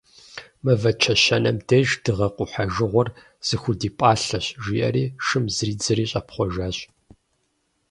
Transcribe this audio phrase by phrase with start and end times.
[0.63, 3.09] «Мывэ чэщанэм деж дыгъэ къухьэжыгъуэр
[3.47, 6.77] зыхудипӏалъэщ», жиӏэри, шым зридзыри щӏэпхъуэжащ.